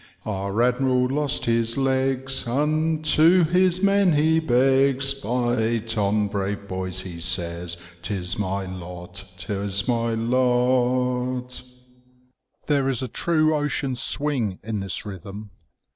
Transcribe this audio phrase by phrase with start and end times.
[0.25, 7.75] Our admiral lost his legs, Unto his men he begs:«Fight on, brave boys,' he says,•
[8.01, 11.61] 'Tis my lot, 'tis my lot.'"
[12.65, 15.51] There is a true ocean swing in this rhythm.